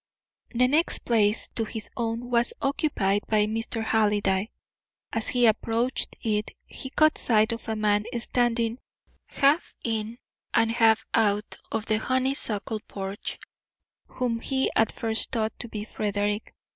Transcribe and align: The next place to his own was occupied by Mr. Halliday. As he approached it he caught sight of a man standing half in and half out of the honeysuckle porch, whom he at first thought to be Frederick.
The 0.55 0.67
next 0.67 1.05
place 1.05 1.49
to 1.49 1.63
his 1.63 1.91
own 1.95 2.31
was 2.31 2.53
occupied 2.59 3.21
by 3.29 3.45
Mr. 3.45 3.83
Halliday. 3.83 4.49
As 5.13 5.27
he 5.27 5.45
approached 5.45 6.15
it 6.23 6.49
he 6.65 6.89
caught 6.89 7.19
sight 7.19 7.51
of 7.51 7.69
a 7.69 7.75
man 7.75 8.05
standing 8.17 8.79
half 9.27 9.75
in 9.83 10.17
and 10.55 10.71
half 10.71 11.05
out 11.13 11.55
of 11.71 11.85
the 11.85 11.99
honeysuckle 11.99 12.79
porch, 12.87 13.37
whom 14.07 14.39
he 14.39 14.71
at 14.75 14.91
first 14.91 15.31
thought 15.31 15.53
to 15.59 15.67
be 15.69 15.83
Frederick. 15.83 16.51